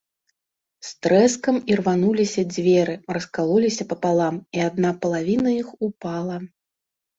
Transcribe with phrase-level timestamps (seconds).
[0.87, 6.43] З трэскам ірвануліся дзверы, раскалоліся папалам, і адна палавіна іх упала.